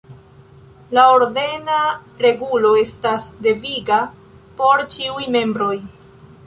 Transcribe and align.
La 0.97 1.03
ordena 1.17 1.81
regulo 2.27 2.73
estas 2.87 3.29
deviga 3.49 4.01
por 4.63 4.87
ĉiuj 4.97 5.31
membroj. 5.39 5.75